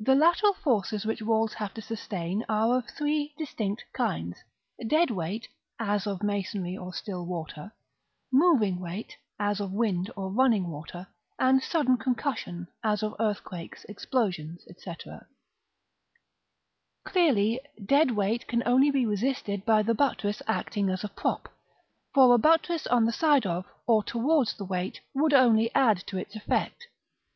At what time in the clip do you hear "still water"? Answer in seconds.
6.92-7.70